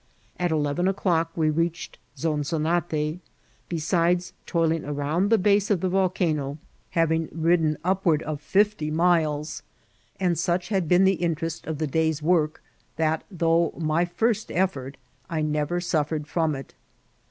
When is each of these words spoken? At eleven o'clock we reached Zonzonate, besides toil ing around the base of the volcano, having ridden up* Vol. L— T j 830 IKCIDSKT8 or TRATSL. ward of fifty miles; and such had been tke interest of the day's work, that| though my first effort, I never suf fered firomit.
At 0.39 0.49
eleven 0.49 0.87
o'clock 0.87 1.31
we 1.35 1.51
reached 1.51 1.99
Zonzonate, 2.17 3.19
besides 3.69 4.33
toil 4.47 4.71
ing 4.71 4.83
around 4.83 5.29
the 5.29 5.37
base 5.37 5.69
of 5.69 5.79
the 5.79 5.89
volcano, 5.89 6.57
having 6.89 7.29
ridden 7.31 7.77
up* 7.85 8.01
Vol. 8.03 8.13
L— 8.13 8.17
T 8.17 8.17
j 8.23 8.25
830 8.25 8.25
IKCIDSKT8 8.25 8.25
or 8.25 8.25
TRATSL. 8.25 8.27
ward 8.27 8.33
of 8.33 8.41
fifty 8.41 8.91
miles; 9.29 9.63
and 10.19 10.39
such 10.39 10.69
had 10.69 10.87
been 10.89 11.05
tke 11.05 11.19
interest 11.21 11.67
of 11.67 11.77
the 11.77 11.85
day's 11.85 12.23
work, 12.23 12.63
that| 12.95 13.23
though 13.29 13.73
my 13.77 14.03
first 14.03 14.51
effort, 14.51 14.97
I 15.29 15.43
never 15.43 15.79
suf 15.79 16.09
fered 16.09 16.25
firomit. 16.25 16.69